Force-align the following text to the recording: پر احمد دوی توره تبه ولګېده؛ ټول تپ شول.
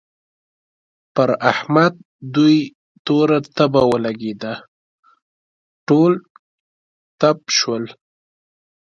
پر 1.15 1.29
احمد 1.51 1.93
دوی 2.35 2.57
توره 3.05 3.39
تبه 3.55 3.81
ولګېده؛ 3.91 4.53
ټول 5.87 6.13
تپ 7.19 7.39
شول. 7.57 7.83